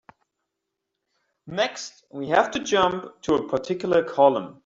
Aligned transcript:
Next, 1.45 2.03
we 2.09 2.29
have 2.29 2.49
to 2.49 2.63
jump 2.63 3.21
to 3.21 3.35
a 3.35 3.47
particular 3.47 4.03
column. 4.03 4.59